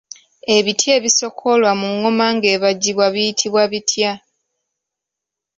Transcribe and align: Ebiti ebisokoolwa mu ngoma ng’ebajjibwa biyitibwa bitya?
Ebiti 0.55 0.87
ebisokoolwa 0.97 1.71
mu 1.81 1.87
ngoma 1.95 2.25
ng’ebajjibwa 2.35 3.05
biyitibwa 3.13 3.63
bitya? 3.71 4.13